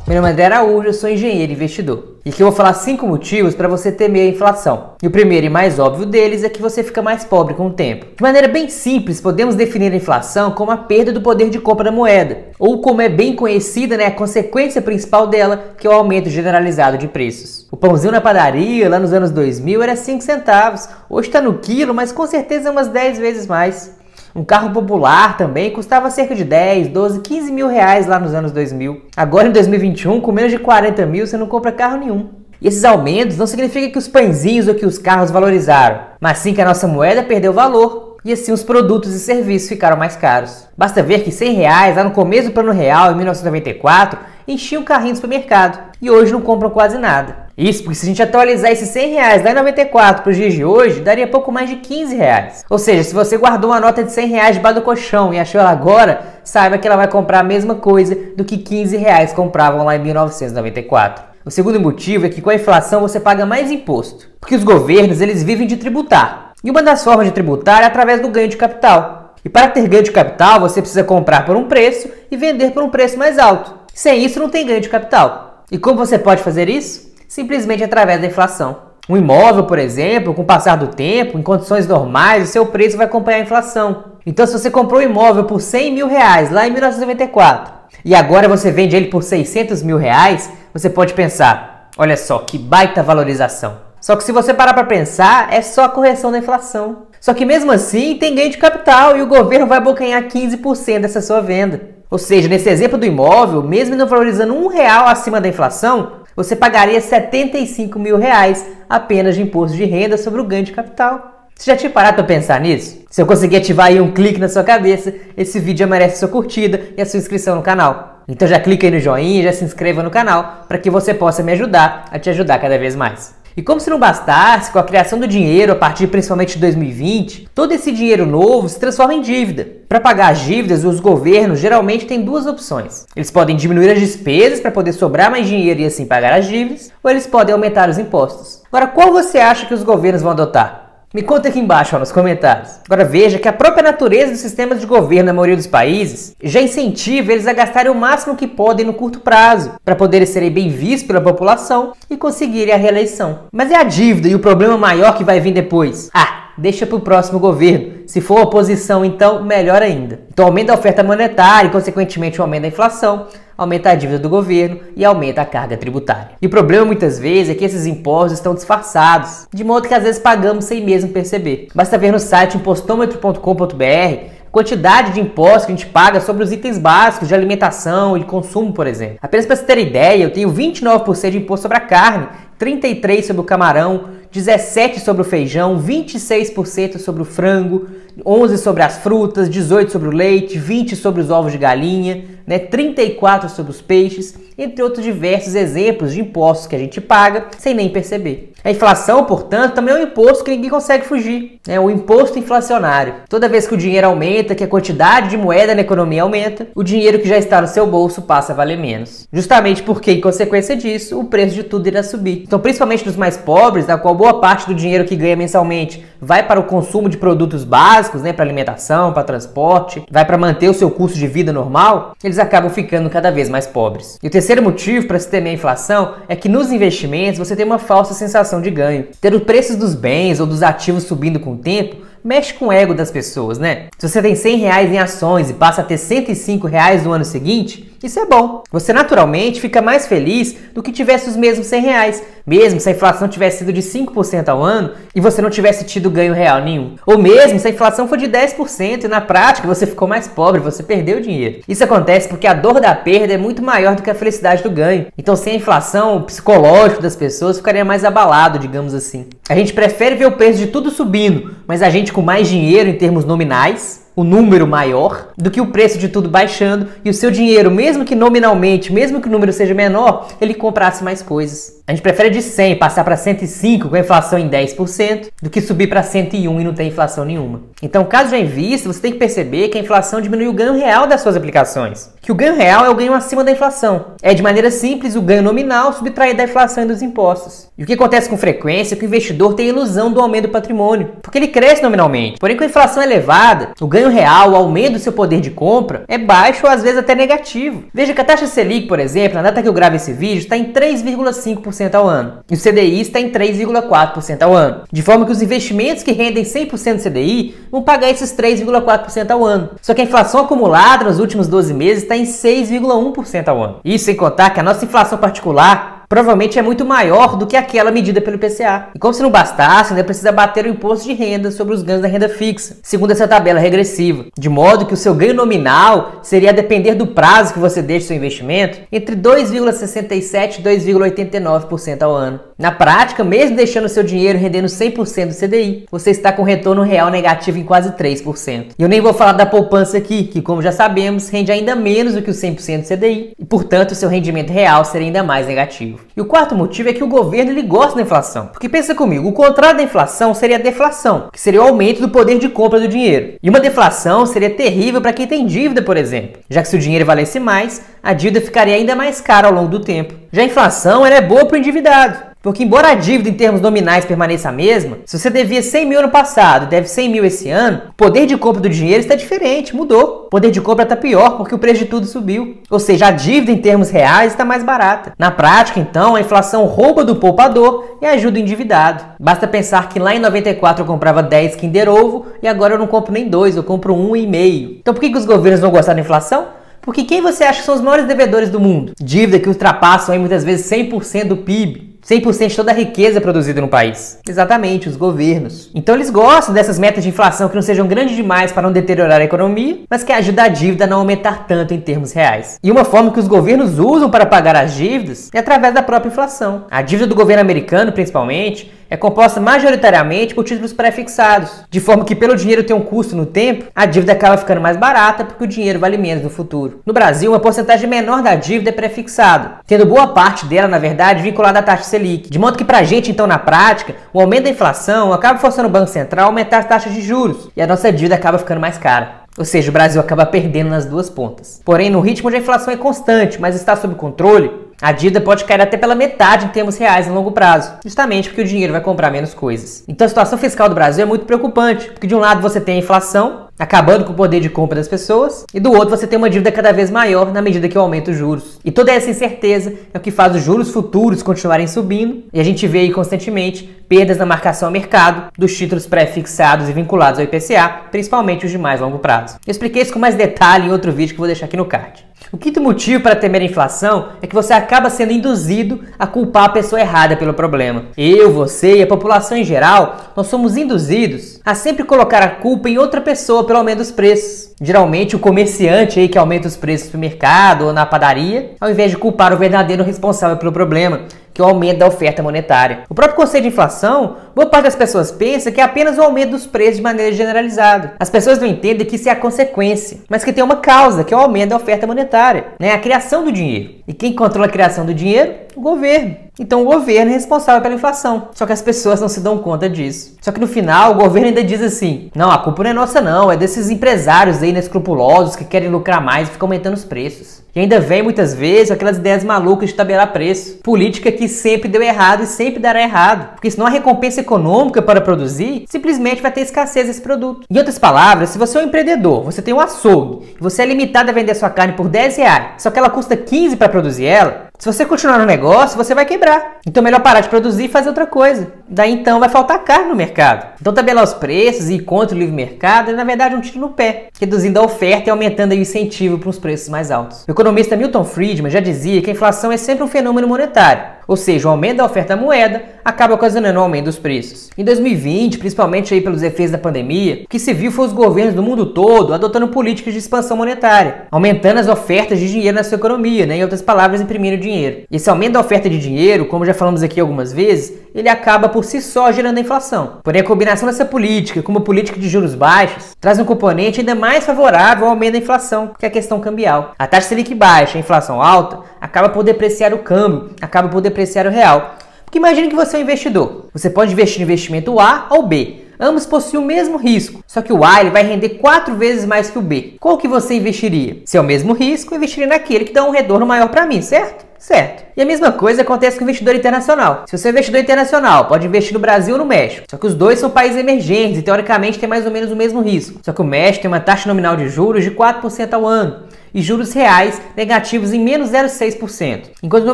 Meu 0.08 0.18
nome 0.18 0.30
é 0.30 0.32
André 0.34 0.46
Araújo, 0.46 0.90
eu 0.90 0.94
sou 0.94 1.10
engenheiro 1.10 1.52
e 1.52 1.56
investidor. 1.56 2.18
E 2.24 2.30
aqui 2.30 2.44
eu 2.44 2.46
vou 2.46 2.56
falar 2.56 2.76
cinco 2.76 3.08
motivos 3.08 3.56
para 3.56 3.68
você 3.68 3.92
temer 3.92 4.28
a 4.28 4.30
inflação. 4.30 4.92
E 5.02 5.08
o 5.08 5.12
primeiro 5.12 5.48
e 5.48 5.50
mais 5.50 5.80
óbvio 5.80 6.06
deles 6.06 6.44
é 6.44 6.50
que 6.50 6.62
você 6.62 6.84
fica 6.84 7.02
mais 7.02 7.26
pobre 7.26 7.56
com 7.56 7.66
o 7.66 7.74
tempo. 7.74 8.06
De 8.16 8.22
maneira 8.22 8.48
bem 8.48 8.70
simples, 8.70 9.20
podemos 9.20 9.56
definir 9.56 9.92
a 9.92 9.96
inflação 9.96 10.52
como 10.52 10.70
a 10.70 10.78
perda 10.78 11.12
do 11.12 11.22
poder 11.22 11.50
de 11.50 11.58
compra 11.58 11.86
da 11.86 11.92
moeda, 11.92 12.50
ou 12.60 12.82
como 12.82 13.02
é 13.02 13.10
bem 13.10 13.36
conhecida, 13.36 13.98
né, 13.98 14.06
a 14.06 14.12
consequência 14.12 14.80
principal 14.80 15.26
dela, 15.26 15.74
que 15.76 15.88
é 15.88 15.90
o 15.90 15.94
aumento 15.94 16.30
generalizado 16.30 17.00
de 17.00 17.08
preços. 17.08 17.68
O 17.72 17.76
pãozinho 17.76 18.14
na 18.14 18.22
padaria, 18.22 18.88
lá 18.88 19.00
nos 19.00 19.12
anos 19.12 19.32
2000, 19.32 19.82
era 19.82 19.96
5 19.96 20.22
centavos. 20.22 20.88
Hoje 21.10 21.30
está 21.30 21.42
no 21.42 21.58
quilo, 21.58 21.96
mas 21.96 22.12
com 22.12 22.28
certeza 22.28 22.70
é 22.70 22.72
umas 22.72 22.90
10 22.90 23.18
vezes 23.18 23.48
mais. 23.48 23.95
Um 24.38 24.44
carro 24.44 24.72
popular 24.72 25.38
também 25.38 25.72
custava 25.72 26.12
cerca 26.12 26.36
de 26.36 26.44
10, 26.44 26.90
12, 26.90 27.22
15 27.22 27.54
mil 27.54 27.70
reais 27.70 28.06
lá 28.06 28.20
nos 28.20 28.34
anos 28.34 28.52
2000. 28.52 29.04
Agora 29.16 29.48
em 29.48 29.52
2021, 29.54 30.20
com 30.20 30.30
menos 30.34 30.52
de 30.52 30.60
40 30.60 31.06
mil, 31.06 31.26
você 31.26 31.38
não 31.38 31.48
compra 31.48 31.72
carro 31.72 31.96
nenhum. 31.96 32.32
E 32.62 32.68
esses 32.68 32.84
aumentos 32.84 33.38
não 33.38 33.48
significam 33.48 33.92
que 33.92 33.98
os 33.98 34.10
pãezinhos 34.10 34.68
ou 34.68 34.76
que 34.76 34.86
os 34.86 34.98
carros 34.98 35.32
valorizaram, 35.32 36.02
mas 36.20 36.40
sim 36.40 36.54
que 36.54 36.62
a 36.62 36.66
nossa 36.66 36.86
moeda 36.86 37.24
perdeu 37.24 37.54
valor 37.54 38.18
e 38.26 38.34
assim 38.34 38.52
os 38.52 38.62
produtos 38.62 39.16
e 39.16 39.20
serviços 39.20 39.70
ficaram 39.70 39.96
mais 39.96 40.18
caros. 40.18 40.68
Basta 40.78 41.02
ver 41.02 41.24
que 41.24 41.32
100 41.32 41.54
reais 41.54 41.96
lá 41.96 42.04
no 42.04 42.12
começo 42.12 42.50
do 42.50 42.54
plano 42.54 42.74
real, 42.74 43.14
em 43.14 43.16
1994, 43.16 44.20
enchiam 44.46 44.82
um 44.82 44.86
carrinho 44.86 45.14
do 45.14 45.18
supermercado 45.18 45.80
e 46.02 46.12
hoje 46.12 46.34
não 46.34 46.42
compram 46.42 46.72
quase 46.72 46.98
nada. 46.98 47.45
Isso 47.58 47.84
porque 47.84 47.96
se 47.96 48.06
a 48.06 48.10
gente 48.10 48.22
atualizar 48.22 48.70
esses 48.70 48.90
100 48.90 49.14
reais 49.14 49.44
lá 49.44 49.52
em 49.52 49.54
94 49.54 50.24
para 50.24 50.30
os 50.30 50.36
dias 50.36 50.54
de 50.54 50.66
hoje, 50.66 51.00
daria 51.00 51.26
pouco 51.26 51.54
mais 51.54 51.70
de 51.70 51.78
15 51.78 52.14
reais. 52.14 52.66
Ou 52.70 52.78
seja, 52.78 53.04
se 53.04 53.14
você 53.14 53.38
guardou 53.38 53.72
uma 53.72 53.80
nota 53.80 54.04
de 54.04 54.12
100 54.12 54.28
reais 54.28 54.56
debaixo 54.58 54.80
do 54.80 54.84
colchão 54.84 55.34
e 55.34 55.40
achou 55.40 55.62
ela 55.62 55.70
agora, 55.70 56.22
saiba 56.44 56.78
que 56.78 56.86
ela 56.86 56.98
vai 56.98 57.08
comprar 57.08 57.40
a 57.40 57.44
mesma 57.44 57.76
coisa 57.76 58.14
do 58.36 58.44
que 58.44 58.58
15 58.58 58.98
reais 58.98 59.32
compravam 59.32 59.86
lá 59.86 59.96
em 59.96 60.00
1994. 60.00 61.24
O 61.46 61.52
segundo 61.52 61.80
motivo 61.80 62.26
é 62.26 62.30
que 62.30 62.42
com 62.42 62.50
a 62.50 62.56
inflação 62.56 63.00
você 63.00 63.22
paga 63.22 63.46
mais 63.46 63.72
imposto, 63.72 64.28
porque 64.42 64.56
os 64.56 64.64
governos 64.64 65.22
eles 65.22 65.42
vivem 65.42 65.66
de 65.66 65.78
tributar. 65.78 66.52
E 66.62 66.70
uma 66.70 66.84
das 66.84 67.06
formas 67.06 67.28
de 67.28 67.32
tributar 67.32 67.84
é 67.84 67.86
através 67.86 68.20
do 68.20 68.28
ganho 68.28 68.50
de 68.50 68.58
capital. 68.58 69.36
E 69.46 69.50
para 69.50 69.70
ter 69.70 69.88
ganho 69.88 70.04
de 70.04 70.12
capital, 70.12 70.60
você 70.60 70.82
precisa 70.82 71.04
comprar 71.04 71.46
por 71.46 71.56
um 71.56 71.66
preço 71.66 72.10
e 72.30 72.36
vender 72.36 72.72
por 72.72 72.84
um 72.84 72.90
preço 72.90 73.18
mais 73.18 73.38
alto. 73.38 73.76
Sem 73.94 74.26
isso, 74.26 74.40
não 74.40 74.50
tem 74.50 74.66
ganho 74.66 74.82
de 74.82 74.90
capital. 74.90 75.64
E 75.72 75.78
como 75.78 75.98
você 75.98 76.18
pode 76.18 76.42
fazer 76.44 76.68
isso? 76.68 77.05
Simplesmente 77.36 77.84
através 77.84 78.22
da 78.22 78.28
inflação. 78.28 78.78
Um 79.10 79.18
imóvel, 79.18 79.66
por 79.66 79.78
exemplo, 79.78 80.34
com 80.34 80.42
o 80.42 80.46
passar 80.46 80.78
do 80.78 80.88
tempo, 80.88 81.38
em 81.38 81.44
condições 81.44 81.86
normais, 81.86 82.48
o 82.48 82.52
seu 82.52 82.66
preço 82.68 82.96
vai 82.96 83.06
acompanhar 83.06 83.40
a 83.40 83.42
inflação. 83.42 84.06
Então, 84.26 84.48
se 84.48 84.54
você 84.54 84.72
comprou 84.72 85.02
um 85.02 85.04
imóvel 85.04 85.44
por 85.44 85.60
100 85.60 85.94
mil 85.94 86.08
reais 86.08 86.50
lá 86.50 86.66
em 86.66 86.72
1994 86.72 87.74
e 88.06 88.16
agora 88.16 88.48
você 88.48 88.72
vende 88.72 88.96
ele 88.96 89.08
por 89.08 89.22
600 89.22 89.84
mil 89.84 89.98
reais, 89.98 90.50
você 90.74 90.90
pode 90.90 91.14
pensar: 91.14 91.90
olha 91.98 92.16
só, 92.16 92.40
que 92.40 92.58
baita 92.58 93.04
valorização. 93.04 93.84
Só 94.00 94.16
que 94.16 94.24
se 94.24 94.32
você 94.32 94.54
parar 94.54 94.74
para 94.74 94.86
pensar, 94.86 95.54
é 95.54 95.62
só 95.62 95.84
a 95.84 95.90
correção 95.90 96.32
da 96.32 96.38
inflação. 96.38 97.08
Só 97.20 97.34
que 97.34 97.46
mesmo 97.46 97.72
assim 97.72 98.16
tem 98.16 98.34
ganho 98.34 98.50
de 98.50 98.58
capital 98.58 99.18
e 99.18 99.22
o 99.22 99.28
governo 99.28 99.68
vai 99.68 99.80
abocanhar 99.80 100.24
15% 100.24 101.02
dessa 101.02 101.22
sua 101.22 101.42
venda. 101.42 101.96
Ou 102.10 102.18
seja, 102.18 102.48
nesse 102.48 102.70
exemplo 102.70 102.98
do 102.98 103.06
imóvel, 103.06 103.62
mesmo 103.62 103.96
não 103.96 104.08
valorizando 104.08 104.54
um 104.54 104.68
real 104.68 105.08
acima 105.08 105.42
da 105.42 105.50
inflação, 105.50 106.24
você 106.36 106.56
pagaria 106.56 107.00
75 107.00 107.98
mil 107.98 108.18
reais 108.18 108.66
apenas 108.90 109.36
de 109.36 109.42
imposto 109.42 109.78
de 109.78 109.86
renda 109.86 110.18
sobre 110.18 110.42
o 110.42 110.44
ganho 110.44 110.64
de 110.64 110.74
capital. 110.74 111.48
Você 111.56 111.72
já 111.72 111.78
tinha 111.78 111.90
parado 111.90 112.16
para 112.16 112.26
pensar 112.26 112.60
nisso? 112.60 113.06
Se 113.10 113.22
eu 113.22 113.26
conseguir 113.26 113.56
ativar 113.56 113.88
aí 113.88 114.02
um 114.02 114.12
clique 114.12 114.40
na 114.40 114.50
sua 114.50 114.64
cabeça, 114.64 115.14
esse 115.38 115.58
vídeo 115.58 115.88
merece 115.88 116.20
sua 116.20 116.28
curtida 116.28 116.82
e 116.98 117.02
a 117.02 117.06
sua 117.06 117.20
inscrição 117.20 117.56
no 117.56 117.62
canal. 117.62 118.24
Então 118.28 118.46
já 118.46 118.60
clica 118.60 118.86
aí 118.86 118.92
no 118.92 119.00
joinha 119.00 119.40
e 119.40 119.44
já 119.44 119.54
se 119.54 119.64
inscreva 119.64 120.04
no 120.04 120.12
canal 120.12 120.66
para 120.68 120.78
que 120.78 120.90
você 120.90 121.14
possa 121.14 121.42
me 121.42 121.54
ajudar 121.54 122.06
a 122.12 122.20
te 122.20 122.30
ajudar 122.30 122.60
cada 122.60 122.78
vez 122.78 122.96
mais. 122.96 123.45
E 123.58 123.64
como 123.64 123.80
se 123.80 123.90
não 123.90 123.98
bastasse, 123.98 124.70
com 124.70 124.80
a 124.80 124.84
criação 124.84 125.18
do 125.18 125.26
dinheiro 125.26 125.72
a 125.72 125.76
partir 125.78 126.08
principalmente 126.08 126.56
de 126.56 126.60
2020, 126.60 127.48
todo 127.56 127.72
esse 127.72 127.90
dinheiro 127.90 128.26
novo 128.26 128.68
se 128.68 128.78
transforma 128.78 129.14
em 129.14 129.22
dívida. 129.22 129.66
Para 129.88 130.02
pagar 130.02 130.34
as 130.34 130.42
dívidas, 130.42 130.84
os 130.84 131.00
governos 131.00 131.58
geralmente 131.58 132.06
têm 132.06 132.22
duas 132.22 132.46
opções. 132.46 133.06
Eles 133.16 133.32
podem 133.32 133.56
diminuir 133.56 133.90
as 133.92 134.00
despesas 134.00 134.60
para 134.60 134.72
poder 134.72 134.92
sobrar 134.92 135.32
mais 135.32 135.48
dinheiro 135.48 135.80
e 135.80 135.86
assim 135.86 136.06
pagar 136.06 136.34
as 136.34 136.48
dívidas, 136.48 136.92
ou 137.02 137.10
eles 137.10 137.28
podem 137.28 137.54
aumentar 137.54 137.90
os 137.90 137.98
impostos. 137.98 138.62
Agora, 138.68 138.88
qual 138.88 139.14
você 139.14 139.38
acha 139.38 139.66
que 139.66 139.74
os 139.74 139.84
governos 139.84 140.22
vão 140.22 140.32
adotar? 140.32 140.85
Me 141.16 141.24
conta 141.24 141.48
aqui 141.48 141.62
embaixo 141.62 141.96
ó, 141.96 142.00
nos 142.00 142.12
comentários. 142.12 142.72
Agora 142.84 143.06
veja 143.06 143.40
que 143.40 143.48
a 143.48 143.54
própria 143.54 143.82
natureza 143.82 144.34
dos 144.34 144.42
sistemas 144.42 144.82
de 144.82 144.86
governo 144.86 145.28
na 145.28 145.34
maioria 145.34 145.56
dos 145.56 145.66
países 145.66 146.36
já 146.44 146.60
incentiva 146.60 147.32
eles 147.32 147.48
a 147.48 147.54
gastarem 147.54 147.90
o 147.90 147.96
máximo 147.96 148.36
que 148.36 148.46
podem 148.46 148.86
no 148.86 148.94
curto 148.94 149.22
prazo 149.22 149.76
para 149.86 149.96
poderem 149.96 150.28
serem 150.28 150.52
bem 150.52 150.68
vistos 150.68 151.08
pela 151.08 151.22
população 151.22 151.94
e 152.10 152.18
conseguirem 152.18 152.74
a 152.74 152.78
reeleição. 152.78 153.44
Mas 153.50 153.72
é 153.72 153.78
a 153.78 153.84
dívida 153.84 154.28
e 154.28 154.36
o 154.36 154.40
problema 154.40 154.78
maior 154.78 155.16
que 155.16 155.24
vai 155.24 155.40
vir 155.40 155.54
depois. 155.54 156.10
Ah, 156.14 156.50
deixa 156.58 156.86
para 156.86 156.98
o 156.98 157.00
próximo 157.00 157.40
governo. 157.40 158.06
Se 158.08 158.20
for 158.20 158.42
oposição, 158.42 159.06
então 159.06 159.42
melhor 159.42 159.82
ainda. 159.82 160.20
Então 160.34 160.46
aumenta 160.46 160.74
a 160.74 160.78
oferta 160.78 161.02
monetária 161.02 161.70
e 161.70 161.72
consequentemente 161.72 162.42
o 162.42 162.44
aumento 162.44 162.64
da 162.64 162.68
inflação 162.68 163.28
aumenta 163.58 163.90
a 163.90 163.96
dívida 163.96 164.20
do 164.20 164.30
governo 164.30 164.80
e 164.96 165.06
aumenta 165.06 165.42
a 165.42 165.46
carga 165.46 165.78
tributária. 165.78 166.32
E 166.42 166.48
o 166.48 166.50
problema 166.50 166.86
muitas 166.86 167.20
vezes 167.20 167.52
é 167.52 167.56
que 167.56 167.66
esses 167.66 167.86
impostos 167.86 168.40
estão 168.40 168.54
disfarçados, 168.54 169.48
de 169.54 169.64
modo 169.64 169.88
que 169.88 169.94
às 169.94 170.04
vezes 170.04 170.20
pagamos 170.20 170.66
sem 170.66 170.84
mesmo 170.84 171.10
perceber. 171.10 171.68
Basta 171.74 171.98
ver 171.98 172.12
no 172.12 172.20
site 172.20 172.58
impostômetro.com.br 172.58 174.36
quantidade 174.56 175.12
de 175.12 175.20
impostos 175.20 175.66
que 175.66 175.74
a 175.74 175.76
gente 175.76 175.88
paga 175.88 176.22
sobre 176.22 176.42
os 176.42 176.50
itens 176.50 176.78
básicos 176.78 177.28
de 177.28 177.36
alimentação 177.36 178.18
e 178.18 178.24
consumo, 178.24 178.72
por 178.72 178.88
exemplo. 178.88 179.18
Apenas 179.22 179.46
para 179.46 179.58
você 179.58 179.64
ter 179.64 179.78
ideia, 179.80 180.24
eu 180.24 180.32
tenho 180.32 180.50
29% 180.50 181.30
de 181.30 181.40
imposto 181.40 181.64
sobre 181.64 181.78
a 181.78 181.82
carne, 181.82 182.30
33% 182.58 183.24
sobre 183.24 183.42
o 183.42 183.44
camarão, 183.44 184.06
17% 184.40 185.00
sobre 185.00 185.22
o 185.22 185.26
feijão, 185.26 185.82
26% 185.82 187.00
sobre 187.00 187.22
o 187.22 187.26
frango, 187.26 187.88
11% 188.24 188.58
sobre 188.58 188.84
as 188.84 188.98
frutas, 188.98 189.50
18% 189.50 189.90
sobre 189.90 190.08
o 190.08 190.12
leite, 190.12 190.60
20% 190.60 190.96
sobre 190.96 191.22
os 191.22 191.30
ovos 191.30 191.52
de 191.52 191.58
galinha, 191.58 192.24
né, 192.46 192.60
34% 192.60 193.50
sobre 193.50 193.72
os 193.72 193.82
peixes, 193.82 194.36
entre 194.58 194.84
outros 194.84 195.04
diversos 195.04 195.56
exemplos 195.56 196.14
de 196.14 196.22
impostos 196.22 196.68
que 196.68 196.76
a 196.76 196.80
gente 196.80 197.02
paga 197.02 197.48
sem 197.58 197.74
nem 197.74 197.90
perceber. 197.90 198.54
A 198.64 198.72
inflação, 198.72 199.26
portanto, 199.26 199.76
também 199.76 199.94
é 199.94 199.98
um 200.00 200.04
imposto 200.04 200.44
que 200.44 200.50
ninguém 200.50 200.72
consegue 200.72 201.06
fugir, 201.06 201.60
é 201.68 201.74
né, 201.74 201.80
o 201.80 201.90
imposto 201.90 202.40
inflacionário. 202.40 203.14
Toda 203.30 203.48
vez 203.48 203.68
que 203.68 203.76
o 203.76 203.78
dinheiro 203.78 204.08
aumenta, 204.08 204.56
que 204.56 204.64
a 204.64 204.68
quantidade 204.68 205.30
de 205.30 205.38
moeda 205.38 205.76
na 205.76 205.82
economia 205.82 206.24
aumenta, 206.24 206.68
o 206.74 206.82
dinheiro 206.82 207.20
que 207.20 207.28
já 207.28 207.38
está 207.38 207.62
no 207.62 207.68
seu 207.68 207.86
bolso 207.86 208.24
passa 208.24 208.54
a 208.54 208.56
valer 208.56 208.78
menos. 208.78 209.28
Justamente 209.32 209.84
porque, 209.84 210.14
em 210.14 210.22
consequência 210.22 210.76
disso, 210.76 211.20
o 211.20 211.26
preço 211.26 211.54
de 211.54 211.64
tudo 211.64 211.88
irá 211.88 212.02
subir. 212.02 212.42
Então, 212.42 212.60
principalmente 212.60 213.06
dos 213.06 213.16
mais 213.16 213.38
pobres, 213.38 213.86
da 213.86 214.00
qual 214.00 214.16
boa 214.26 214.40
parte 214.40 214.66
do 214.66 214.74
dinheiro 214.74 215.06
que 215.06 215.16
ganha 215.16 215.36
mensalmente 215.36 216.04
vai 216.20 216.42
para 216.48 216.60
o 216.60 216.64
consumo 216.64 217.08
de 217.08 217.16
produtos 217.16 217.64
básicos, 217.64 218.24
né, 218.24 218.34
para 218.34 218.44
alimentação, 218.44 219.14
para 219.14 219.22
transporte, 219.22 220.04
vai 220.10 220.26
para 220.26 220.36
manter 220.36 220.68
o 220.68 220.74
seu 220.74 220.90
custo 220.90 221.16
de 221.16 221.28
vida 221.28 221.54
normal, 221.54 222.16
eles 222.24 222.40
acabam 222.40 222.72
ficando 222.72 223.08
cada 223.08 223.30
vez 223.30 223.50
mais 223.50 223.68
pobres. 223.68 224.18
E 224.24 224.28
o 224.28 224.32
terceiro 224.32 224.64
motivo 224.64 225.06
para 225.06 225.20
se 225.20 225.30
temer 225.30 225.52
a 225.52 225.54
inflação 225.54 226.16
é 226.28 226.36
que 226.36 226.50
nos 226.50 226.72
investimentos 226.72 227.38
você 227.38 227.56
tem 227.56 227.64
uma 227.68 227.78
falsa 227.78 228.16
sensação 228.16 228.62
de 228.62 228.72
ganho. 228.72 229.06
Ter 229.22 229.32
os 229.32 229.44
preços 229.44 229.76
dos 229.76 229.94
bens 229.94 230.40
ou 230.40 230.48
dos 230.48 230.64
ativos 230.64 231.04
subindo 231.04 231.40
com 231.40 231.52
o 231.52 231.58
tempo 231.58 231.98
mexe 232.24 232.56
com 232.56 232.70
o 232.70 232.72
ego 232.72 232.96
das 232.96 233.12
pessoas, 233.12 233.60
né? 233.60 233.90
Se 234.00 234.10
você 234.10 234.20
tem 234.20 234.34
100 234.34 234.58
reais 234.58 234.92
em 234.92 234.98
ações 234.98 235.52
e 235.52 235.54
passa 235.54 235.82
a 235.82 235.84
ter 235.84 236.00
105 236.00 236.66
reais 236.66 237.04
no 237.04 237.12
ano 237.12 237.24
seguinte, 237.24 237.95
isso 238.08 238.20
é 238.20 238.26
bom. 238.26 238.64
Você 238.72 238.94
naturalmente 238.94 239.62
fica 239.62 239.82
mais 239.82 240.08
feliz 240.08 240.56
do 240.74 240.84
que 240.84 240.92
tivesse 240.92 241.30
os 241.30 241.36
mesmos 241.36 241.68
100 241.68 241.82
reais, 241.82 242.24
mesmo 242.46 242.80
se 242.80 242.90
a 242.90 242.92
inflação 242.92 243.28
tivesse 243.28 243.60
sido 243.60 243.74
de 243.74 243.82
5% 243.82 244.48
ao 244.48 244.62
ano 244.62 244.92
e 245.14 245.20
você 245.20 245.42
não 245.42 245.50
tivesse 245.50 245.84
tido 245.86 246.10
ganho 246.10 246.34
real 246.34 246.62
nenhum. 246.62 246.96
Ou 247.06 247.18
mesmo 247.18 247.60
se 247.60 247.68
a 247.68 247.72
inflação 247.72 248.08
for 248.08 248.18
de 248.18 248.28
10% 248.28 249.04
e 249.04 249.08
na 249.08 249.22
prática 249.22 249.68
você 249.68 249.86
ficou 249.86 250.08
mais 250.08 250.28
pobre, 250.28 250.62
você 250.62 250.84
perdeu 250.84 251.20
dinheiro. 251.20 251.62
Isso 251.68 251.84
acontece 251.84 252.28
porque 252.28 252.48
a 252.48 252.54
dor 252.54 252.80
da 252.80 252.94
perda 252.94 253.34
é 253.34 253.38
muito 253.38 253.64
maior 253.64 253.96
do 253.96 254.04
que 254.04 254.10
a 254.10 254.16
felicidade 254.16 254.64
do 254.64 254.70
ganho. 254.70 255.08
Então, 255.18 255.36
sem 255.36 255.54
a 255.54 255.58
inflação, 255.58 256.18
o 256.18 256.22
psicológico 256.22 257.02
das 257.02 257.16
pessoas 257.16 257.58
ficaria 257.58 257.84
mais 257.84 258.06
abalado, 258.06 258.60
digamos 258.60 258.94
assim. 258.94 259.28
A 259.50 259.56
gente 259.56 259.74
prefere 259.74 260.16
ver 260.16 260.28
o 260.28 260.34
preço 260.34 260.60
de 260.60 260.68
tudo 260.68 260.92
subindo, 260.92 261.56
mas 261.68 261.82
a 261.82 261.90
gente 261.90 262.14
com 262.14 262.22
mais 262.22 262.48
dinheiro 262.48 262.90
em 262.90 262.98
termos 262.98 263.26
nominais 263.26 264.05
o 264.16 264.24
número 264.24 264.66
maior 264.66 265.30
do 265.38 265.52
que 265.52 265.60
o 265.60 265.68
preço 265.68 265.98
de 265.98 266.10
tudo 266.10 266.30
baixando 266.30 266.88
e 267.04 267.10
o 267.10 267.14
seu 267.14 267.30
dinheiro, 267.30 267.70
mesmo 267.70 268.06
que 268.06 268.16
nominalmente, 268.16 268.94
mesmo 268.94 269.22
que 269.22 269.28
o 269.28 269.32
número 269.32 269.52
seja 269.52 269.74
menor, 269.74 270.30
ele 270.40 270.54
comprasse 270.54 271.04
mais 271.04 271.22
coisas. 271.22 271.82
A 271.88 271.92
gente 271.92 272.02
prefere 272.02 272.32
de 272.32 272.42
100 272.42 272.78
passar 272.78 273.04
para 273.04 273.16
105 273.16 273.90
com 273.90 273.96
a 273.96 274.00
inflação 274.00 274.40
em 274.40 274.50
10% 274.50 275.28
do 275.40 275.52
que 275.52 275.62
subir 275.62 275.86
para 275.86 276.02
101 276.02 276.60
e 276.60 276.64
não 276.64 276.74
ter 276.74 276.84
inflação 276.84 277.24
nenhuma. 277.24 277.62
Então, 277.80 278.04
caso 278.06 278.32
já 278.32 278.40
em 278.40 278.48
vista, 278.48 278.92
você 278.92 279.00
tem 279.00 279.12
que 279.12 279.20
perceber 279.20 279.68
que 279.68 279.78
a 279.78 279.82
inflação 279.82 280.20
diminui 280.20 280.48
o 280.48 280.54
ganho 280.54 280.74
real 280.74 281.06
das 281.06 281.22
suas 281.22 281.36
aplicações. 281.36 282.10
Que 282.20 282.32
o 282.32 282.36
ganho 282.36 282.56
real 282.56 282.86
é 282.86 282.90
o 282.90 282.96
ganho 282.96 283.14
acima 283.14 283.44
da 283.44 283.52
inflação. 283.52 284.16
É 284.24 284.34
de 284.34 284.42
maneira 284.42 284.72
simples 284.72 285.16
o 285.16 285.22
ganho 285.22 285.44
nominal 285.44 285.94
subtraído 285.94 286.38
da 286.38 286.46
inflação 286.46 286.86
e 286.86 286.88
dos 286.88 287.04
impostos. 287.04 287.68
E 287.78 287.84
o 287.84 287.86
que 287.86 287.94
acontece 287.94 288.28
com 288.28 288.36
frequência 288.36 288.96
é 288.96 288.98
que 288.98 289.06
o 289.06 289.08
investidor 289.08 289.54
tem 289.54 289.68
a 289.68 289.70
ilusão 289.70 290.12
do 290.12 290.20
aumento 290.20 290.48
do 290.48 290.52
patrimônio, 290.52 291.18
porque 291.22 291.38
ele 291.38 291.50
cresce 291.50 291.84
nominalmente. 291.84 292.40
Porém, 292.40 292.58
com 292.58 292.64
a 292.64 292.68
inflação 292.68 293.04
elevada, 293.04 293.74
o 293.80 293.86
ganho 293.86 294.10
real, 294.10 294.54
o 294.54 294.56
aumento 294.56 294.94
do 294.94 295.00
seu 295.00 295.14
poder 295.14 295.40
de 295.40 295.52
compra 295.52 296.04
é 296.08 296.18
baixo 296.18 296.66
ou 296.66 296.72
às 296.72 296.82
vezes 296.82 296.98
até 296.98 297.14
negativo. 297.14 297.84
Veja 297.94 298.12
que 298.12 298.22
a 298.22 298.26
taxa 298.26 298.48
Selic, 298.48 298.88
por 298.88 299.00
exemplo, 299.00 299.36
na 299.36 299.44
data 299.44 299.62
que 299.62 299.68
eu 299.68 299.74
gravo 299.74 299.98
esse 299.98 300.12
vídeo, 300.12 300.40
está 300.40 300.58
em 300.58 300.74
3,5% 300.74 301.75
ao 301.94 302.08
ano. 302.08 302.40
E 302.50 302.56
o 302.56 302.58
CDI 302.58 303.02
está 303.02 303.20
em 303.20 303.30
3,4% 303.32 304.42
ao 304.42 304.54
ano. 304.54 304.82
De 304.92 305.02
forma 305.02 305.26
que 305.26 305.32
os 305.32 305.42
investimentos 305.42 306.04
que 306.04 306.12
rendem 306.12 306.44
100% 306.44 306.96
do 306.96 307.04
CDI 307.04 307.56
vão 307.72 307.82
pagar 307.82 308.10
esses 308.10 308.36
3,4% 308.36 309.32
ao 309.32 309.44
ano. 309.44 309.72
Só 309.82 309.94
que 309.94 310.02
a 310.02 310.06
inflação 310.06 310.42
acumulada 310.42 311.06
nos 311.06 311.20
últimos 311.20 311.48
12 311.48 311.74
meses 311.74 312.04
está 312.04 312.16
em 312.16 312.24
6,1% 312.24 313.48
ao 313.48 313.64
ano. 313.64 313.80
Isso 313.84 314.06
sem 314.06 314.16
contar 314.16 314.52
que 314.52 314.60
a 314.60 314.64
nossa 314.64 314.86
inflação 314.86 315.18
particular 315.18 315.95
provavelmente 316.08 316.60
é 316.60 316.62
muito 316.62 316.86
maior 316.86 317.36
do 317.36 317.48
que 317.48 317.58
aquela 317.58 317.92
medida 317.92 318.22
pelo 318.22 318.38
IPCA. 318.38 318.90
E 318.96 319.00
como 319.00 319.14
se 319.14 319.22
não 319.22 319.30
bastasse, 319.30 319.94
ainda 319.94 320.04
precisa 320.04 320.32
bater 320.32 320.66
o 320.66 320.70
imposto 320.70 321.06
de 321.08 321.14
renda 321.14 321.52
sobre 321.52 321.74
os 321.74 321.82
ganhos 321.82 322.02
da 322.02 322.08
renda 322.08 322.30
fixa, 322.30 322.78
segundo 322.82 323.12
essa 323.12 323.28
tabela 323.28 323.60
regressiva, 323.60 324.26
de 324.38 324.50
modo 324.50 324.86
que 324.86 324.94
o 324.94 324.98
seu 324.98 325.14
ganho 325.14 325.34
nominal 325.34 326.20
seria 326.22 326.50
a 326.50 326.54
depender 326.54 326.96
do 326.96 327.08
prazo 327.08 327.54
que 327.54 327.60
você 327.60 327.82
deixa 327.82 328.08
seu 328.08 328.18
investimento 328.18 328.80
entre 328.92 329.16
2,67 329.16 330.60
e 330.60 330.64
2,89% 330.64 332.02
ao 332.02 332.14
ano. 332.14 332.40
Na 332.58 332.72
prática, 332.72 333.24
mesmo 333.24 333.56
deixando 333.56 333.90
seu 333.90 334.04
dinheiro 334.04 334.40
rendendo 334.40 334.68
100% 334.68 335.28
do 335.28 335.36
CDI, 335.36 335.86
você 335.92 336.12
está 336.12 336.32
com 336.32 336.44
retorno 336.44 336.84
real 336.84 337.10
negativo 337.10 337.58
em 337.58 337.64
quase 337.64 337.92
3%. 337.92 338.68
E 338.78 338.82
eu 338.82 338.88
nem 338.88 339.02
vou 339.02 339.14
falar 339.14 339.34
da 339.34 339.46
poupança 339.46 339.98
aqui, 339.98 340.24
que 340.24 340.42
como 340.42 340.62
já 340.62 340.72
sabemos, 340.72 341.30
rende 341.30 341.52
ainda 341.52 341.76
menos 341.76 342.14
do 342.14 342.22
que 342.22 342.30
o 342.30 342.34
100% 342.34 342.82
do 342.82 342.88
CDI, 342.88 343.34
e 343.38 343.46
portanto 343.46 343.96
seu 343.96 344.10
rendimento 344.10 344.52
real 344.52 344.86
seria 344.86 345.08
ainda 345.08 345.24
mais 345.24 345.48
negativo 345.48 345.95
E 346.16 346.22
o 346.22 346.26
quarto 346.26 346.56
motivo 346.56 346.90
é 346.90 346.94
que 346.94 347.04
o 347.04 347.08
governo 347.08 347.52
ele 347.52 347.62
gosta 347.62 347.96
da 347.96 348.02
inflação. 348.02 348.48
Porque 348.48 348.70
pensa 348.70 348.96
comigo, 348.96 349.28
o 349.28 349.34
contrário 349.34 349.78
da 349.78 349.84
inflação 349.84 350.34
seria 350.34 350.58
a 350.58 350.62
deflação, 350.62 351.30
que 351.32 351.40
seria 351.40 351.62
o 351.62 351.68
aumento 351.68 352.02
do 352.02 352.10
poder 352.10 352.40
de 352.40 352.50
compra 352.50 352.80
do 352.80 352.88
dinheiro. 352.88 353.34
E 353.42 353.50
uma 353.50 353.60
deflação 353.60 354.26
seria 354.26 354.50
terrível 354.50 355.02
para 355.02 355.14
quem 355.14 355.28
tem 355.28 355.46
dívida, 355.46 355.82
por 355.82 355.98
exemplo, 355.98 356.42
já 356.50 356.62
que 356.62 356.68
se 356.68 356.76
o 356.76 356.80
dinheiro 356.80 357.06
valesse 357.06 357.40
mais, 357.40 357.82
a 358.02 358.14
dívida 358.14 358.42
ficaria 358.42 358.76
ainda 358.76 358.96
mais 358.96 359.22
cara 359.22 359.48
ao 359.48 359.54
longo 359.54 359.70
do 359.70 359.80
tempo. 359.80 360.14
Já 360.32 360.42
a 360.42 360.46
inflação 360.46 361.06
ela 361.06 361.16
é 361.16 361.22
boa 361.22 361.46
para 361.46 361.56
o 361.56 361.58
endividado. 361.58 362.25
Porque 362.46 362.64
embora 362.64 362.90
a 362.90 362.94
dívida 362.94 363.28
em 363.28 363.34
termos 363.34 363.60
nominais 363.60 364.06
permaneça 364.06 364.50
a 364.50 364.52
mesma, 364.52 365.00
se 365.04 365.18
você 365.18 365.32
devia 365.32 365.64
100 365.64 365.88
mil 365.88 365.98
ano 365.98 366.12
passado 366.12 366.66
e 366.66 366.70
deve 366.70 366.88
100 366.88 367.10
mil 367.10 367.26
esse 367.26 367.50
ano, 367.50 367.82
o 367.90 367.94
poder 367.94 368.28
de 368.28 368.38
compra 368.38 368.62
do 368.62 368.70
dinheiro 368.70 369.00
está 369.00 369.16
diferente, 369.16 369.76
mudou. 369.76 370.26
O 370.28 370.30
poder 370.30 370.52
de 370.52 370.62
compra 370.62 370.84
está 370.84 370.96
pior 370.96 371.38
porque 371.38 371.56
o 371.56 371.58
preço 371.58 371.80
de 371.80 371.86
tudo 371.86 372.06
subiu. 372.06 372.60
Ou 372.70 372.80
seja, 372.80 373.08
a 373.08 373.12
dívida 373.12 373.52
em 373.52 373.58
termos 373.58 373.90
reais 373.90 374.34
está 374.34 374.46
mais 374.46 374.62
barata. 374.62 375.14
Na 375.18 375.32
prática, 375.32 375.80
então, 375.80 376.16
a 376.16 376.22
inflação 376.22 376.66
rouba 376.66 377.04
do 377.04 377.16
poupador 377.16 377.98
e 378.00 378.06
ajuda 378.06 378.38
o 378.38 378.42
endividado. 378.44 379.04
Basta 379.20 379.48
pensar 379.48 379.90
que 379.90 379.98
lá 379.98 380.14
em 380.14 380.20
94 380.20 380.84
eu 380.84 380.88
comprava 380.88 381.24
10 381.24 381.56
Kinder 381.56 381.90
Ovo 381.90 382.28
e 382.44 382.48
agora 382.48 382.76
eu 382.76 382.78
não 382.78 382.86
compro 382.86 383.12
nem 383.12 383.28
dois, 383.28 383.56
eu 383.56 383.64
compro 383.64 383.96
um 383.96 384.16
e 384.16 384.28
meio. 384.28 384.78
Então 384.82 384.94
por 384.94 385.00
que, 385.00 385.10
que 385.10 385.18
os 385.18 385.26
governos 385.26 385.62
vão 385.62 385.72
gostar 385.72 385.94
da 385.94 386.02
inflação? 386.02 386.50
Porque 386.80 387.04
quem 387.04 387.20
você 387.20 387.44
acha 387.44 387.62
que 387.62 387.66
são 387.66 387.74
os 387.74 387.82
maiores 387.82 388.06
devedores 388.06 388.52
do 388.52 388.60
mundo? 388.60 388.94
Dívida 389.02 389.40
que 389.40 389.50
ultrapassam 389.50 390.14
aí 390.14 390.20
muitas 390.20 390.44
vezes 390.44 390.70
100% 390.70 391.30
do 391.30 391.38
PIB. 391.38 391.95
100% 392.08 392.50
de 392.50 392.56
toda 392.56 392.72
a 392.72 392.76
riqueza 392.76 393.20
produzida 393.20 393.60
no 393.60 393.68
país. 393.68 394.20
Exatamente, 394.28 394.88
os 394.88 394.96
governos. 394.96 395.72
Então 395.74 395.96
eles 395.96 396.12
gostam 396.12 396.54
dessas 396.54 396.78
metas 396.78 397.04
de 397.04 397.10
inflação 397.10 397.50
que 397.50 397.56
não 397.56 397.64
sejam 397.64 397.88
grandes 397.88 398.16
demais 398.16 398.52
para 398.52 398.62
não 398.62 398.72
deteriorar 398.72 399.22
a 399.22 399.24
economia, 399.24 399.80
mas 399.90 400.04
que 400.04 400.12
ajudem 400.12 400.46
a 400.46 400.48
dívida 400.48 400.84
a 400.84 400.88
não 400.88 401.00
aumentar 401.00 401.48
tanto 401.48 401.74
em 401.74 401.80
termos 401.80 402.12
reais. 402.12 402.60
E 402.64 402.70
uma 402.70 402.86
forma 402.86 403.12
que 403.12 403.20
os 403.20 403.28
governos 403.28 403.80
usam 403.80 404.10
para 404.10 404.26
pagar 404.26 404.56
as 404.56 404.76
dívidas 404.76 405.32
é 405.34 405.40
através 405.40 405.74
da 405.74 405.82
própria 405.82 406.10
inflação. 406.10 406.66
A 406.70 406.84
dívida 406.84 407.08
do 407.08 407.16
governo 407.16 407.42
americano, 407.42 407.92
principalmente, 407.92 408.72
é 408.90 408.98
composta 408.98 409.40
majoritariamente 409.40 410.36
por 410.36 410.44
títulos 410.44 410.74
pré-fixados, 410.74 411.66
de 411.70 411.80
forma 411.80 412.06
que 412.06 412.16
pelo 412.16 412.36
dinheiro 412.36 412.64
ter 412.64 412.74
um 412.74 412.82
custo 412.82 413.16
no 413.16 413.26
tempo, 413.26 413.66
a 413.76 413.86
dívida 413.86 414.14
acaba 414.14 414.38
ficando 414.38 414.62
mais 414.62 414.78
barata 414.78 415.26
porque 415.26 415.44
o 415.44 415.48
dinheiro 415.48 415.80
vale 415.80 415.98
menos 415.98 416.24
no 416.24 416.30
futuro. 416.30 416.82
No 416.86 416.94
Brasil, 416.94 417.32
uma 417.32 417.40
porcentagem 417.40 417.90
menor 417.90 418.22
da 418.22 418.36
dívida 418.36 418.70
é 418.70 418.74
pré-fixada, 418.74 419.60
tendo 419.66 419.86
boa 419.86 420.08
parte 420.08 420.46
dela, 420.46 420.68
na 420.68 420.80
verdade, 420.80 421.22
vinculada 421.22 421.60
à 421.60 421.64
taxa 421.64 421.84
Selic. 421.84 422.30
De 422.30 422.40
modo 422.40 422.58
que 422.58 422.66
pra 422.66 422.84
gente, 422.84 423.12
então, 423.12 423.28
na 423.28 423.40
prática, 423.40 423.96
o 424.14 424.20
aumento 424.20 424.44
da 424.44 424.50
inflação 424.50 425.14
acaba 425.14 425.40
forçando 425.40 425.68
o 425.68 425.72
Banco 425.72 425.88
Central 425.88 426.26
a 426.26 426.30
aumentar 426.30 426.60
as 426.60 426.68
taxas 426.68 426.94
de 426.94 427.02
juros 427.02 427.50
e 427.56 427.62
a 427.62 427.68
nossa 427.68 427.92
dívida 427.92 428.16
acaba 428.16 428.38
ficando 428.38 428.62
mais 428.62 428.78
cara. 428.78 429.26
Ou 429.38 429.44
seja, 429.44 429.70
o 429.70 429.74
Brasil 429.74 430.00
acaba 430.00 430.26
perdendo 430.26 430.70
nas 430.70 430.86
duas 430.86 431.10
pontas. 431.10 431.62
Porém, 431.66 431.90
no 431.90 432.00
ritmo 432.00 432.32
de 432.32 432.38
inflação 432.38 432.74
é 432.74 432.78
constante, 432.78 433.40
mas 433.40 433.54
está 433.54 433.76
sob 433.76 433.94
controle, 433.96 434.50
a 434.82 434.92
dívida 434.92 435.22
pode 435.22 435.46
cair 435.46 435.62
até 435.62 435.78
pela 435.78 435.96
metade 435.96 436.46
em 436.46 436.50
termos 436.50 436.78
reais 436.78 437.08
no 437.08 437.14
longo 437.14 437.32
prazo, 437.32 437.74
justamente 437.84 438.30
porque 438.30 438.42
o 438.42 438.46
dinheiro 438.46 438.74
vai 438.74 438.82
comprar 438.82 439.12
menos 439.12 439.34
coisas. 439.34 439.84
Então 439.88 440.06
a 440.06 440.10
situação 440.10 440.38
fiscal 440.38 440.68
do 440.68 440.76
Brasil 440.76 441.04
é 441.04 441.08
muito 441.08 441.26
preocupante, 441.26 441.90
porque 441.92 442.08
de 442.08 442.16
um 442.16 442.20
lado 442.20 442.42
você 442.42 442.60
tem 442.60 442.76
a 442.76 442.80
inflação, 442.80 443.45
acabando 443.58 444.06
com 444.06 444.14
o 444.14 444.16
poder 444.16 444.40
de 444.40 444.50
compra 444.50 444.76
das 444.76 444.88
pessoas, 444.88 445.46
e 445.54 445.60
do 445.60 445.72
outro 445.72 445.90
você 445.90 446.06
tem 446.08 446.18
uma 446.18 446.30
dívida 446.30 446.52
cada 446.52 446.72
vez 446.72 446.92
maior 446.92 447.32
na 447.32 447.42
medida 447.42 447.70
que 447.70 447.78
aumenta 447.78 448.12
os 448.12 448.18
juros. 448.18 448.60
E 448.64 448.72
toda 448.72 448.92
essa 448.92 449.10
incerteza 449.10 449.74
é 449.94 449.98
o 449.98 450.02
que 450.02 450.12
faz 450.12 450.36
os 450.36 450.44
juros 450.44 450.72
futuros 450.72 451.24
continuarem 451.24 451.68
subindo, 451.68 452.24
e 452.34 452.40
a 452.40 452.44
gente 452.44 452.68
vê 452.68 452.80
aí 452.80 452.92
constantemente 452.92 453.64
perdas 453.88 454.18
na 454.18 454.26
marcação 454.26 454.68
ao 454.68 454.72
mercado 454.74 455.32
dos 455.38 455.56
títulos 455.56 455.86
pré-fixados 455.86 456.68
e 456.68 456.74
vinculados 456.74 457.20
ao 457.20 457.26
IPCA, 457.26 457.70
principalmente 457.92 458.46
os 458.46 458.52
de 458.52 458.58
mais 458.58 458.82
longo 458.82 459.00
prazo. 459.00 459.38
Eu 459.46 459.52
expliquei 459.52 459.82
isso 459.82 459.94
com 459.94 460.00
mais 460.00 460.16
detalhe 460.16 460.68
em 460.68 460.72
outro 460.72 460.92
vídeo 460.92 461.14
que 461.14 461.20
vou 461.20 461.28
deixar 461.28 461.46
aqui 461.46 461.58
no 461.58 461.66
card. 461.66 462.06
O 462.32 462.38
quinto 462.38 462.60
motivo 462.60 463.04
para 463.04 463.16
temer 463.16 463.42
a 463.42 463.46
inflação 463.46 464.10
é 464.22 464.28
que 464.28 464.34
você 464.36 464.52
acaba 464.52 464.90
sendo 464.90 465.14
induzido 465.14 465.82
a 465.98 466.08
culpar 466.08 466.46
a 466.46 466.50
pessoa 466.50 466.82
errada 466.82 467.16
pelo 467.16 467.34
problema. 467.34 467.86
Eu, 467.96 468.32
você 468.32 468.78
e 468.78 468.82
a 468.82 468.88
população 468.88 469.38
em 469.38 469.44
geral, 469.44 470.12
nós 470.16 470.28
somos 470.28 470.58
induzidos 470.58 471.40
a 471.46 471.54
sempre 471.54 471.84
colocar 471.84 472.24
a 472.24 472.30
culpa 472.30 472.68
em 472.68 472.78
outra 472.78 473.00
pessoa 473.00 473.45
pelo 473.46 473.60
aumento 473.60 473.80
dos 473.80 473.92
preços. 473.92 474.45
Geralmente 474.62 475.16
o 475.16 475.20
comerciante 475.20 476.00
aí 476.00 476.08
que 476.08 476.18
aumenta 476.18 476.48
os 476.48 476.56
preços 476.56 476.92
no 476.94 477.00
mercado 477.00 477.66
ou 477.66 477.74
na 477.74 477.86
padaria, 477.86 478.52
ao 478.60 478.70
invés 478.70 478.92
de 478.92 478.98
culpar 478.98 479.34
o 479.34 479.38
verdadeiro 479.38 479.84
responsável 479.84 480.38
pelo 480.38 480.52
problema, 480.52 481.02
que 481.36 481.42
é 481.42 481.44
o 481.44 481.50
aumento 481.50 481.80
da 481.80 481.88
oferta 481.88 482.24
monetária. 482.24 482.84
O 482.90 482.96
próprio 482.96 483.18
conceito 483.18 483.44
de 483.44 483.50
inflação, 483.50 484.16
boa 484.34 484.48
parte 484.48 484.64
das 484.64 484.76
pessoas 484.76 485.12
pensa 485.12 485.52
que 485.52 485.60
é 485.60 485.64
apenas 485.66 485.98
o 485.98 486.02
aumento 486.02 486.32
dos 486.32 486.48
preços 486.48 486.78
de 486.78 486.82
maneira 486.82 487.12
generalizada. 487.12 487.94
As 488.00 488.10
pessoas 488.10 488.40
não 488.40 488.48
entendem 488.48 488.88
que 488.88 488.96
isso 488.96 489.10
é 489.10 489.12
a 489.12 489.18
consequência, 489.18 490.00
mas 490.10 490.24
que 490.24 490.32
tem 490.32 490.44
uma 490.44 490.56
causa, 490.56 491.04
que 491.04 491.14
é 491.14 491.18
o 491.18 491.20
aumento 491.20 491.50
da 491.50 491.58
oferta 491.58 491.86
monetária, 491.86 492.46
né? 492.58 492.72
a 492.72 492.80
criação 492.80 493.26
do 493.26 493.34
dinheiro. 493.34 493.76
E 493.86 493.94
quem 493.94 494.16
controla 494.16 494.48
a 494.48 494.52
criação 494.52 494.86
do 494.86 494.94
dinheiro? 494.94 495.34
O 495.58 495.62
governo. 495.62 496.16
Então 496.40 496.62
o 496.62 496.66
governo 496.66 497.12
é 497.12 497.14
responsável 497.14 497.62
pela 497.62 497.76
inflação. 497.76 498.30
Só 498.34 498.46
que 498.46 498.52
as 498.52 498.62
pessoas 498.62 499.00
não 499.00 499.08
se 499.08 499.20
dão 499.20 499.38
conta 499.38 499.70
disso. 499.70 500.16
Só 500.22 500.32
que 500.32 500.40
no 500.40 500.48
final 500.48 500.92
o 500.92 500.96
governo 500.96 501.30
ainda 501.30 501.44
diz 501.44 501.62
assim: 501.62 502.10
não, 502.16 502.30
a 502.30 502.38
culpa 502.38 502.64
não 502.64 502.70
é 502.72 502.74
nossa, 502.74 503.00
não, 503.00 503.32
é 503.32 503.38
desses 503.38 503.70
empresários 503.70 504.42
aí 504.46 504.52
inescrupulosos 504.52 505.36
que 505.36 505.44
querem 505.44 505.70
lucrar 505.70 506.02
mais 506.02 506.28
e 506.28 506.32
ficam 506.32 506.48
aumentando 506.48 506.76
os 506.76 506.86
preços. 506.86 507.44
E 507.56 507.60
ainda 507.62 507.80
vem 507.80 508.04
muitas 508.04 508.34
vezes 508.34 508.70
aquelas 508.70 508.98
ideias 508.98 509.24
malucas 509.24 509.70
de 509.70 509.76
tabelar 509.76 510.12
preço. 510.12 510.58
Política 510.62 511.10
que 511.10 511.30
sempre 511.30 511.70
deu 511.70 511.82
errado 511.82 512.24
e 512.24 512.28
sempre 512.28 512.60
dará 512.60 512.82
errado. 512.82 513.34
Porque 513.36 513.50
se 513.50 513.58
não 513.58 513.66
há 513.66 513.70
recompensa 513.70 514.20
econômica 514.20 514.82
para 514.82 515.00
produzir, 515.00 515.64
simplesmente 515.70 516.22
vai 516.22 516.32
ter 516.32 516.42
escassez 516.42 516.88
desse 516.88 517.02
produto. 517.02 517.46
Em 517.50 517.58
outras 517.58 517.80
palavras, 517.80 518.32
se 518.32 518.38
você 518.38 518.58
é 518.58 518.62
um 518.62 518.66
empreendedor, 518.66 519.24
você 519.24 519.42
tem 519.42 519.54
um 519.54 519.60
açougue 519.62 520.36
e 520.38 520.44
você 520.44 520.64
é 520.64 520.66
limitado 520.66 521.10
a 521.10 521.14
vender 521.14 521.34
sua 521.34 521.50
carne 521.50 521.74
por 521.74 521.88
10 521.88 522.18
reais, 522.18 522.46
só 522.58 522.70
que 522.70 522.78
ela 522.78 522.90
custa 522.90 523.16
15 523.16 523.56
para 523.56 523.70
produzir 523.70 524.06
ela, 524.06 524.45
se 524.58 524.72
você 524.72 524.86
continuar 524.86 525.20
no 525.20 525.26
negócio, 525.26 525.78
você 525.78 525.94
vai 525.94 526.06
quebrar. 526.06 526.58
Então 526.66 526.84
melhor 526.84 527.02
parar 527.02 527.22
de 527.22 527.30
produzir 527.30 527.66
e 527.66 527.70
fazer 527.70 527.90
outra 527.90 528.06
coisa. 528.06 528.54
Daí 528.68 528.92
então 528.92 529.20
vai 529.20 529.30
faltar 529.30 529.64
carne 529.64 529.90
no 529.90 529.96
mercado. 529.96 530.54
Então 530.60 530.74
tabelar 530.74 531.04
os 531.04 531.14
preços 531.14 531.70
e 531.70 531.76
ir 531.76 531.80
contra 531.82 532.16
o 532.16 532.20
livre 532.20 532.34
mercado 532.34 532.92
é 532.92 532.94
na 532.94 533.04
verdade 533.04 533.36
um 533.36 533.42
tiro 533.42 533.60
no 533.60 533.70
pé, 533.70 534.08
reduzindo 534.20 534.60
a 534.60 534.64
oferta 534.64 535.10
e 535.10 535.12
aumentando 535.12 535.52
o 535.52 535.56
incentivo 535.56 536.18
para 536.18 536.30
os 536.30 536.40
preços 536.40 536.70
mais 536.70 536.92
altos. 536.92 537.26
O 537.28 537.32
economista 537.32 537.76
Milton 537.76 538.04
Friedman 538.04 538.52
já 538.52 538.60
dizia 538.60 539.02
que 539.02 539.10
a 539.10 539.14
inflação 539.14 539.52
é 539.52 539.58
sempre 539.58 539.84
um 539.84 539.88
fenômeno 539.88 540.28
monetário 540.28 540.96
ou 541.08 541.16
seja, 541.16 541.48
o 541.48 541.52
aumento 541.52 541.78
da 541.78 541.86
oferta 541.86 542.16
da 542.16 542.22
moeda 542.22 542.64
acaba 542.86 543.16
ocasionando 543.16 543.58
o 543.58 543.62
um 543.62 543.66
aumento 543.66 543.86
dos 543.86 543.98
preços. 543.98 544.52
Em 544.56 544.64
2020, 544.64 545.40
principalmente 545.40 545.92
aí 545.92 546.02
pelos 546.02 546.22
efeitos 546.22 546.52
da 546.52 546.60
pandemia, 546.60 547.24
o 547.26 547.28
que 547.28 547.40
se 547.40 547.52
viu 547.52 547.72
foi 547.72 547.88
os 547.88 547.94
governos 547.94 548.36
do 548.36 548.44
mundo 548.44 548.68
todo 548.68 549.12
adotando 549.12 549.48
políticas 549.48 549.92
de 549.92 550.00
expansão 550.00 550.38
monetária, 550.38 551.08
aumentando 551.10 551.60
as 551.60 551.68
ofertas 551.68 552.20
de 552.20 552.30
dinheiro 552.30 552.56
na 552.56 552.64
sua 552.64 552.78
economia, 552.78 553.26
né? 553.26 553.38
em 553.38 553.42
outras 553.42 553.64
palavras, 553.64 554.02
imprimindo 554.02 554.38
dinheiro. 554.38 554.84
Esse 554.92 555.10
aumento 555.10 555.34
da 555.34 555.40
oferta 555.40 555.68
de 555.68 555.80
dinheiro, 555.80 556.28
como 556.28 556.46
já 556.46 556.54
falamos 556.54 556.84
aqui 556.84 557.00
algumas 557.00 557.34
vezes, 557.34 557.74
ele 557.96 558.08
acaba 558.08 558.50
por 558.50 558.64
si 558.64 558.80
só 558.80 559.12
gerando 559.12 559.40
a 559.40 559.42
inflação. 559.42 559.98
Porém, 560.04 560.22
a 560.22 560.26
combinação 560.26 560.68
dessa 560.68 560.86
política 560.86 561.42
com 561.42 561.52
uma 561.52 561.62
política 561.62 562.00
de 562.00 562.08
juros 562.08 562.36
baixos 562.36 562.96
traz 563.02 563.18
um 563.18 563.26
componente 563.26 563.80
ainda 563.80 563.96
mais 563.96 564.26
favorável 564.26 564.86
ao 564.86 564.92
aumento 564.92 565.14
da 565.14 565.20
inflação, 565.20 565.72
que 565.80 565.86
é 565.86 565.88
a 565.88 565.92
questão 565.92 566.20
cambial. 566.20 566.76
A 566.78 566.86
taxa 566.86 567.08
Selic 567.08 567.34
baixa, 567.34 567.78
a 567.78 567.82
inflação 567.82 568.22
alta, 568.22 568.60
acaba 568.80 569.10
por 569.10 569.24
depreciar 569.24 569.74
o 569.74 569.80
câmbio, 569.80 570.30
acaba 570.40 570.68
por 570.68 570.82
depreciar 570.82 571.26
o 571.26 571.32
real. 571.32 571.78
Porque 572.06 572.18
imagine 572.18 572.48
que 572.48 572.56
você 572.56 572.78
é 572.78 572.80
um 572.80 572.84
investidor. 572.84 573.48
Você 573.54 573.70
pode 573.70 573.92
investir 573.92 574.20
no 574.20 574.24
investimento 574.24 574.80
A 574.80 575.08
ou 575.10 575.24
B. 575.24 575.66
Ambos 575.80 576.06
possuem 576.06 576.42
o 576.42 576.46
mesmo 576.46 576.78
risco, 576.78 577.22
só 577.28 577.42
que 577.42 577.52
o 577.52 577.66
A 577.66 577.82
ele 577.82 577.90
vai 577.90 578.02
render 578.02 578.30
quatro 578.40 578.76
vezes 578.76 579.06
mais 579.06 579.30
que 579.30 579.38
o 579.38 579.42
B. 579.42 579.74
Qual 579.78 579.98
que 579.98 580.08
você 580.08 580.36
investiria? 580.36 581.02
Se 581.04 581.18
é 581.18 581.20
o 581.22 581.24
mesmo 581.24 581.54
risco, 581.54 581.94
investiria 581.94 582.28
naquele 582.28 582.64
que 582.64 582.72
dá 582.72 582.86
um 582.86 582.92
retorno 582.92 583.26
maior 583.26 583.50
para 583.50 583.66
mim, 583.66 583.82
certo? 583.82 584.26
Certo. 584.38 584.86
E 584.96 585.02
a 585.02 585.06
mesma 585.06 585.32
coisa 585.32 585.64
acontece 585.64 585.98
com 585.98 586.04
o 586.04 586.06
investidor 586.06 586.36
internacional. 586.36 587.04
Se 587.08 587.18
você 587.18 587.30
é 587.30 587.32
investidor 587.32 587.60
internacional, 587.60 588.26
pode 588.28 588.46
investir 588.46 588.74
no 588.74 588.80
Brasil 588.80 589.16
ou 589.16 589.20
no 589.20 589.26
México. 589.26 589.66
Só 589.70 589.76
que 589.76 589.88
os 589.88 589.96
dois 589.96 590.20
são 590.20 590.30
países 590.30 590.58
emergentes 590.58 591.20
e 591.20 591.24
teoricamente 591.24 591.80
têm 591.80 591.90
mais 591.90 592.06
ou 592.06 592.12
menos 592.12 592.32
o 592.32 592.36
mesmo 592.36 592.62
risco. 592.62 593.00
Só 593.04 593.12
que 593.12 593.22
o 593.22 593.26
México 593.26 593.64
tem 593.64 593.72
uma 593.72 593.80
taxa 593.80 594.08
nominal 594.08 594.36
de 594.38 594.48
juros 594.48 594.84
de 594.84 594.92
4% 594.92 595.52
ao 595.52 595.66
ano 595.66 596.05
e 596.36 596.42
juros 596.42 596.74
reais 596.74 597.22
negativos 597.36 597.94
em 597.94 598.04
menos 598.04 598.30
0,6%, 598.30 599.30
enquanto 599.42 599.64
no 599.64 599.74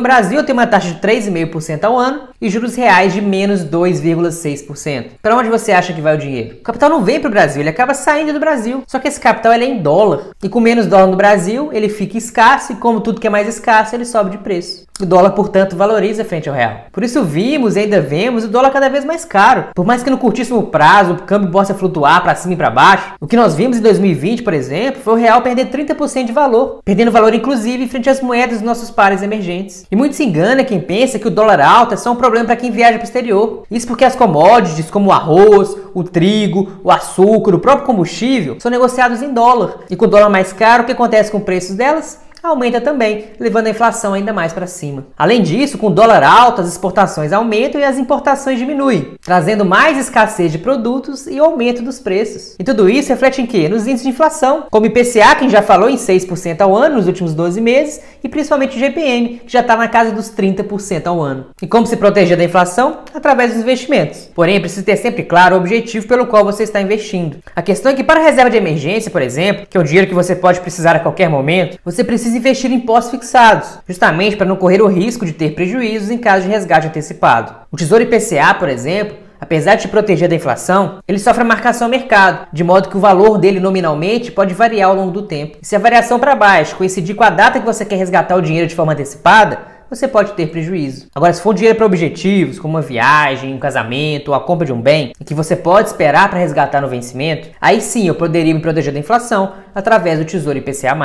Brasil 0.00 0.44
tem 0.44 0.52
uma 0.52 0.66
taxa 0.66 0.94
de 0.94 1.00
3,5% 1.00 1.82
ao 1.82 1.98
ano 1.98 2.28
e 2.40 2.48
juros 2.48 2.76
reais 2.76 3.12
de 3.12 3.20
menos 3.20 3.64
2,6%. 3.64 5.06
Para 5.20 5.36
onde 5.36 5.50
você 5.50 5.72
acha 5.72 5.92
que 5.92 6.00
vai 6.00 6.14
o 6.14 6.18
dinheiro? 6.18 6.56
O 6.60 6.62
capital 6.62 6.88
não 6.88 7.02
vem 7.02 7.18
para 7.18 7.28
o 7.28 7.32
Brasil, 7.32 7.60
ele 7.60 7.70
acaba 7.70 7.94
saindo 7.94 8.32
do 8.32 8.38
Brasil. 8.40 8.84
Só 8.86 9.00
que 9.00 9.08
esse 9.08 9.20
capital 9.20 9.52
é 9.52 9.64
em 9.64 9.82
dólar 9.82 10.28
e 10.42 10.48
com 10.48 10.60
menos 10.60 10.86
dólar 10.86 11.08
no 11.08 11.16
Brasil 11.16 11.70
ele 11.72 11.88
fica 11.88 12.16
escasso 12.16 12.72
e 12.72 12.76
como 12.76 13.00
tudo 13.00 13.20
que 13.20 13.26
é 13.26 13.30
mais 13.30 13.48
escasso 13.48 13.96
ele 13.96 14.04
sobe 14.04 14.30
de 14.30 14.38
preço. 14.38 14.86
O 15.00 15.06
dólar, 15.06 15.30
portanto, 15.30 15.74
valoriza 15.74 16.24
frente 16.24 16.48
ao 16.48 16.54
real. 16.54 16.86
Por 16.92 17.02
isso 17.02 17.24
vimos 17.24 17.74
e 17.74 17.80
ainda 17.80 18.00
vemos 18.00 18.44
o 18.44 18.48
dólar 18.48 18.70
cada 18.70 18.88
vez 18.88 19.04
mais 19.04 19.24
caro. 19.24 19.66
Por 19.74 19.84
mais 19.84 20.02
que 20.02 20.10
no 20.10 20.18
curtíssimo 20.18 20.64
prazo 20.64 21.14
o 21.14 21.22
câmbio 21.22 21.50
possa 21.50 21.74
flutuar 21.74 22.22
para 22.22 22.36
cima 22.36 22.54
e 22.54 22.56
para 22.56 22.70
baixo, 22.70 23.14
o 23.18 23.26
que 23.26 23.34
nós 23.34 23.54
vimos 23.56 23.78
em 23.78 23.80
2020, 23.80 24.42
por 24.42 24.52
exemplo, 24.52 25.00
foi 25.02 25.14
o 25.14 25.16
real 25.16 25.42
perder 25.42 25.70
30% 25.70 26.26
de 26.26 26.32
valor, 26.32 26.51
perdendo 26.84 27.10
valor 27.10 27.34
inclusive 27.34 27.88
frente 27.88 28.08
às 28.08 28.20
moedas 28.20 28.58
dos 28.58 28.66
nossos 28.66 28.90
pares 28.90 29.22
emergentes. 29.22 29.86
E 29.90 29.96
muito 29.96 30.16
se 30.16 30.24
engana 30.24 30.64
quem 30.64 30.80
pensa 30.80 31.18
que 31.18 31.28
o 31.28 31.30
dólar 31.30 31.60
alto 31.60 31.94
é 31.94 31.96
só 31.96 32.12
um 32.12 32.16
problema 32.16 32.46
para 32.46 32.56
quem 32.56 32.70
viaja 32.70 32.94
para 32.94 33.04
o 33.04 33.04
exterior. 33.04 33.62
Isso 33.70 33.86
porque 33.86 34.04
as 34.04 34.16
commodities 34.16 34.90
como 34.90 35.10
o 35.10 35.12
arroz, 35.12 35.76
o 35.94 36.02
trigo, 36.02 36.80
o 36.82 36.90
açúcar, 36.90 37.54
o 37.54 37.58
próprio 37.58 37.86
combustível 37.86 38.56
são 38.60 38.70
negociados 38.70 39.22
em 39.22 39.32
dólar. 39.32 39.80
E 39.90 39.96
com 39.96 40.04
o 40.04 40.08
dólar 40.08 40.28
mais 40.28 40.52
caro, 40.52 40.82
o 40.82 40.86
que 40.86 40.92
acontece 40.92 41.30
com 41.30 41.38
os 41.38 41.44
preços 41.44 41.76
delas? 41.76 42.20
Aumenta 42.42 42.80
também, 42.80 43.26
levando 43.38 43.66
a 43.66 43.70
inflação 43.70 44.14
ainda 44.14 44.32
mais 44.32 44.52
para 44.52 44.66
cima. 44.66 45.06
Além 45.16 45.42
disso, 45.42 45.78
com 45.78 45.86
o 45.86 45.90
dólar 45.90 46.22
alto, 46.22 46.60
as 46.60 46.68
exportações 46.68 47.32
aumentam 47.32 47.80
e 47.80 47.84
as 47.84 47.98
importações 47.98 48.58
diminuem, 48.58 49.14
trazendo 49.22 49.64
mais 49.64 49.98
escassez 49.98 50.50
de 50.50 50.58
produtos 50.58 51.26
e 51.26 51.38
aumento 51.38 51.82
dos 51.82 52.00
preços. 52.00 52.56
E 52.58 52.64
tudo 52.64 52.88
isso 52.88 53.08
reflete 53.10 53.40
em 53.40 53.46
quê? 53.46 53.68
Nos 53.68 53.86
índices 53.86 54.02
de 54.02 54.10
inflação, 54.10 54.64
como 54.70 54.86
IPCA, 54.86 55.34
que 55.36 55.48
já 55.48 55.62
falou 55.62 55.88
em 55.88 55.96
6% 55.96 56.60
ao 56.60 56.74
ano 56.74 56.96
nos 56.96 57.06
últimos 57.06 57.34
12 57.34 57.60
meses, 57.60 58.00
e 58.22 58.28
principalmente 58.28 58.76
o 58.76 58.80
GPM, 58.80 59.40
que 59.44 59.52
já 59.52 59.60
está 59.60 59.76
na 59.76 59.88
casa 59.88 60.12
dos 60.12 60.30
30% 60.30 61.06
ao 61.06 61.20
ano. 61.20 61.46
E 61.60 61.66
como 61.66 61.86
se 61.86 61.96
proteger 61.96 62.36
da 62.36 62.44
inflação? 62.44 62.98
Através 63.14 63.52
dos 63.52 63.62
investimentos. 63.62 64.30
Porém, 64.34 64.60
precisa 64.60 64.84
ter 64.84 64.96
sempre 64.96 65.22
claro 65.22 65.56
o 65.56 65.58
objetivo 65.58 66.06
pelo 66.06 66.26
qual 66.26 66.44
você 66.44 66.62
está 66.62 66.80
investindo. 66.80 67.38
A 67.54 67.62
questão 67.62 67.92
é 67.92 67.94
que 67.94 68.04
para 68.04 68.20
a 68.20 68.22
reserva 68.22 68.50
de 68.50 68.56
emergência, 68.56 69.10
por 69.10 69.22
exemplo, 69.22 69.66
que 69.68 69.76
é 69.76 69.80
o 69.80 69.84
dinheiro 69.84 70.08
que 70.08 70.14
você 70.14 70.34
pode 70.34 70.60
precisar 70.60 70.96
a 70.96 71.00
qualquer 71.00 71.28
momento, 71.28 71.78
você 71.84 72.02
precisa 72.02 72.31
investir 72.34 72.70
em 72.72 72.80
postos 72.80 73.12
fixados, 73.12 73.78
justamente 73.86 74.36
para 74.36 74.46
não 74.46 74.56
correr 74.56 74.82
o 74.82 74.86
risco 74.86 75.24
de 75.24 75.32
ter 75.32 75.54
prejuízos 75.54 76.10
em 76.10 76.18
caso 76.18 76.44
de 76.44 76.50
resgate 76.50 76.86
antecipado. 76.86 77.54
O 77.70 77.76
Tesouro 77.76 78.02
IPCA, 78.02 78.54
por 78.58 78.68
exemplo, 78.68 79.16
apesar 79.40 79.74
de 79.74 79.82
te 79.82 79.88
proteger 79.88 80.28
da 80.28 80.36
inflação, 80.36 81.00
ele 81.08 81.18
sofre 81.18 81.42
a 81.42 81.44
marcação 81.44 81.86
ao 81.86 81.90
mercado, 81.90 82.46
de 82.52 82.62
modo 82.62 82.88
que 82.88 82.96
o 82.96 83.00
valor 83.00 83.38
dele 83.38 83.58
nominalmente 83.58 84.30
pode 84.30 84.54
variar 84.54 84.90
ao 84.90 84.96
longo 84.96 85.10
do 85.10 85.22
tempo. 85.22 85.58
E 85.60 85.66
se 85.66 85.74
a 85.74 85.80
variação 85.80 86.20
para 86.20 86.36
baixo 86.36 86.76
coincidir 86.76 87.16
com 87.16 87.24
a 87.24 87.30
data 87.30 87.58
que 87.58 87.66
você 87.66 87.84
quer 87.84 87.96
resgatar 87.96 88.36
o 88.36 88.42
dinheiro 88.42 88.68
de 88.68 88.74
forma 88.76 88.92
antecipada, 88.92 89.71
você 89.94 90.08
pode 90.08 90.32
ter 90.32 90.46
prejuízo. 90.46 91.06
Agora, 91.14 91.32
se 91.34 91.42
for 91.42 91.54
dinheiro 91.54 91.76
para 91.76 91.84
objetivos, 91.84 92.58
como 92.58 92.74
uma 92.74 92.80
viagem, 92.80 93.52
um 93.52 93.58
casamento 93.58 94.28
ou 94.28 94.34
a 94.34 94.40
compra 94.40 94.64
de 94.64 94.72
um 94.72 94.80
bem, 94.80 95.12
que 95.22 95.34
você 95.34 95.54
pode 95.54 95.88
esperar 95.88 96.30
para 96.30 96.38
resgatar 96.38 96.80
no 96.80 96.88
vencimento, 96.88 97.50
aí 97.60 97.80
sim 97.82 98.08
eu 98.08 98.14
poderia 98.14 98.54
me 98.54 98.60
proteger 98.60 98.92
da 98.92 98.98
inflação 98.98 99.52
através 99.74 100.18
do 100.18 100.24
Tesouro 100.24 100.58
IPCA+, 100.58 100.96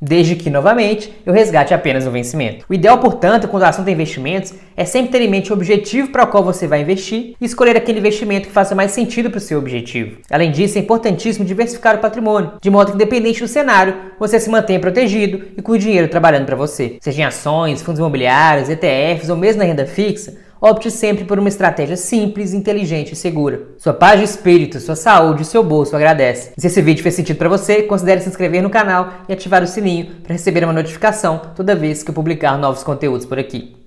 desde 0.00 0.36
que, 0.36 0.48
novamente, 0.48 1.12
eu 1.26 1.32
resgate 1.32 1.74
apenas 1.74 2.04
no 2.04 2.12
vencimento. 2.12 2.64
O 2.68 2.74
ideal, 2.74 2.98
portanto, 2.98 3.48
quando 3.48 3.64
o 3.64 3.66
assunto 3.66 3.88
é 3.88 3.92
investimentos, 3.92 4.54
é 4.76 4.84
sempre 4.84 5.10
ter 5.10 5.22
em 5.22 5.30
mente 5.30 5.50
o 5.50 5.54
objetivo 5.54 6.10
para 6.10 6.24
o 6.24 6.26
qual 6.26 6.44
você 6.44 6.66
vai 6.66 6.82
investir 6.82 7.34
e 7.40 7.44
escolher 7.44 7.76
aquele 7.76 7.98
investimento 7.98 8.48
que 8.48 8.54
faça 8.54 8.74
mais 8.74 8.90
sentido 8.90 9.30
para 9.30 9.38
o 9.38 9.40
seu 9.40 9.58
objetivo. 9.58 10.18
Além 10.30 10.52
disso, 10.52 10.76
é 10.76 10.80
importantíssimo 10.80 11.44
diversificar 11.44 11.96
o 11.96 12.00
patrimônio, 12.00 12.52
de 12.60 12.70
modo 12.70 12.90
que, 12.90 12.94
independente 12.94 13.40
do 13.40 13.48
cenário, 13.48 13.94
você 14.18 14.38
se 14.38 14.50
mantenha 14.50 14.78
protegido 14.78 15.42
e 15.56 15.62
com 15.62 15.72
o 15.72 15.78
dinheiro 15.78 16.08
trabalhando 16.08 16.46
para 16.46 16.56
você. 16.56 16.98
Seja 17.00 17.22
em 17.22 17.24
ações, 17.24 17.80
fundos 17.80 17.98
imobiliários, 17.98 18.68
ETFs 18.68 19.30
ou 19.30 19.36
mesmo 19.36 19.60
na 19.60 19.64
renda 19.64 19.86
fixa, 19.86 20.36
opte 20.60 20.90
sempre 20.90 21.24
por 21.24 21.38
uma 21.38 21.48
estratégia 21.48 21.96
simples, 21.96 22.52
inteligente 22.52 23.12
e 23.12 23.16
segura. 23.16 23.62
Sua 23.78 23.94
paz 23.94 24.18
de 24.18 24.24
espírito, 24.24 24.80
sua 24.80 24.96
saúde 24.96 25.42
e 25.42 25.46
seu 25.46 25.62
bolso 25.62 25.96
agradece. 25.96 26.52
E 26.56 26.60
se 26.60 26.66
esse 26.66 26.82
vídeo 26.82 27.02
fez 27.02 27.14
sentido 27.14 27.36
para 27.36 27.48
você, 27.48 27.82
considere 27.82 28.20
se 28.20 28.28
inscrever 28.28 28.62
no 28.62 28.70
canal 28.70 29.12
e 29.28 29.32
ativar 29.32 29.62
o 29.62 29.66
sininho 29.66 30.06
para 30.22 30.32
receber 30.32 30.64
uma 30.64 30.72
notificação 30.72 31.40
toda 31.54 31.74
vez 31.74 32.02
que 32.02 32.10
eu 32.10 32.14
publicar 32.14 32.58
novos 32.58 32.82
conteúdos 32.82 33.26
por 33.26 33.38
aqui. 33.38 33.85